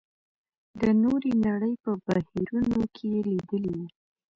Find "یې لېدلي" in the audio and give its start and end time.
3.13-3.71